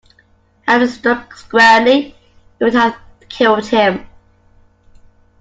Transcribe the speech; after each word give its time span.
Had 0.67 0.81
it 0.81 0.87
struck 0.89 1.35
squarely 1.35 2.15
it 2.59 2.63
would 2.63 2.73
have 2.73 2.95
killed 3.29 3.67
him. 3.67 4.09